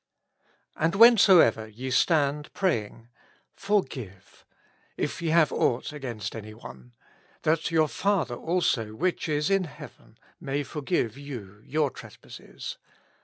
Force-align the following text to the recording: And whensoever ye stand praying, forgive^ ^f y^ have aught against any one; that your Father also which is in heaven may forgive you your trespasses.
And 0.75 0.95
whensoever 0.95 1.67
ye 1.67 1.91
stand 1.91 2.51
praying, 2.55 3.09
forgive^ 3.55 4.45
^f 4.97 5.21
y^ 5.21 5.29
have 5.31 5.51
aught 5.51 5.93
against 5.93 6.35
any 6.35 6.55
one; 6.55 6.93
that 7.43 7.69
your 7.69 7.87
Father 7.87 8.33
also 8.33 8.95
which 8.95 9.29
is 9.29 9.51
in 9.51 9.65
heaven 9.65 10.17
may 10.39 10.63
forgive 10.63 11.19
you 11.19 11.61
your 11.63 11.91
trespasses. 11.91 12.79